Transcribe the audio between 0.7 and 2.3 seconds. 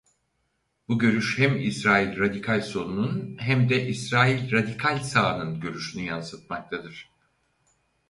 Bu görüş hem İsrail